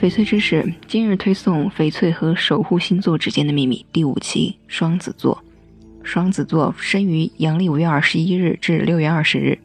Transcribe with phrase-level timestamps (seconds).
[0.00, 5.42] 翡翠知识今日推送翡翠和守护星座之间的秘密第五期：双子座。
[6.04, 9.58] 双子座生于阳历五月二十一日至六月二十日。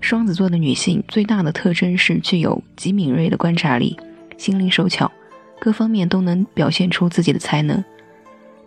[0.00, 3.98] 双子座的女性最大的特征是具有极敏锐的观察力，
[4.38, 5.12] 心灵手巧，
[5.60, 7.84] 各方面都能表现出自己的才能。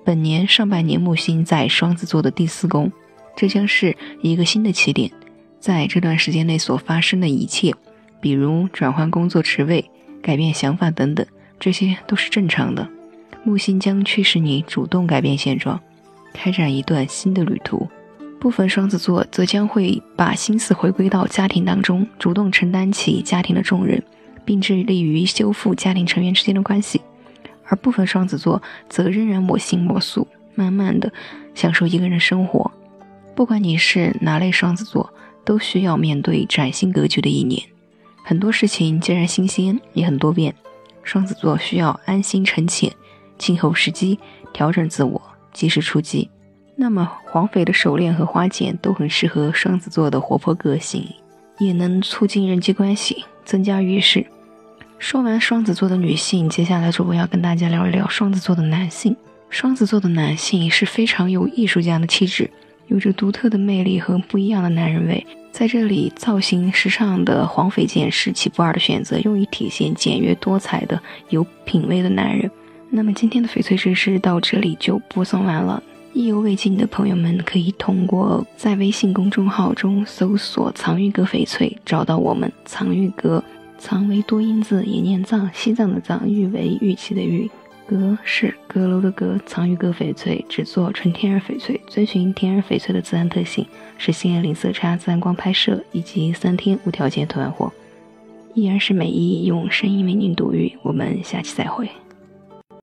[0.05, 2.91] 本年上半年木星在双子座的第四宫，
[3.35, 5.09] 这将是一个新的起点。
[5.59, 7.73] 在这段时间内所发生的一切，
[8.21, 9.89] 比如转换工作职位。
[10.23, 11.23] 改变想法等等，
[11.59, 12.89] 这些都是正常的。
[13.43, 15.79] 木星将驱使你主动改变现状，
[16.33, 17.87] 开展一段新的旅途。
[18.39, 24.01] 部分双子座则将会把心思回归到家庭当中，主动承担起家庭的重任，
[24.43, 27.01] 并致力于修复家庭成员之间的关系。
[27.65, 31.11] 而部分双子座则仍然我行我素，慢慢的
[31.55, 32.71] 享受一个人生活。
[33.35, 37.61] 不管你是哪类双子座，都需要面对崭新格局的一年。
[38.23, 40.55] 很多事情既然新鲜，也很多变。
[41.03, 42.91] 双子座需要安心沉潜，
[43.37, 44.17] 静候时机，
[44.53, 46.29] 调整自我，及时出击。
[46.75, 51.05] 那么，黄翡的手链和花剪都很适合双子座的活泼个性，
[51.59, 54.25] 也能促进人际关系，增加运势。
[54.97, 59.15] 说完双子座的女性，接下来主播要跟大家聊一聊双子座的男性。
[59.49, 62.49] 双子座的男性是非常有艺术家的气质，
[62.87, 65.25] 有着独特的魅力和不一样的男人味。
[65.51, 72.49] 在这里，造型时尚的黄翡件是其不二的选择，用于体现简约多彩的有品味的男人。
[72.89, 75.81] 那么今天的翡翠知识到这里就播送完了。
[76.13, 82.51] 意犹未尽的朋友们可以通过在微信公众号中搜索“藏玉阁翡翠”找到我们。
[82.65, 83.43] 藏玉阁，
[83.79, 87.49] 藏为多音字，也念藏，西藏的藏，玉为玉器的玉。
[87.87, 93.65] 阁是阁楼的阁，藏玉阁翡翠只做纯天然翡翠，遵循天然翡翠的自然特性，
[93.97, 97.71] 实现零色差、自然光拍摄以及三天无条件退换货，
[98.53, 100.77] 依然是美伊用声音为您读玉。
[100.81, 101.89] 我们下期再会。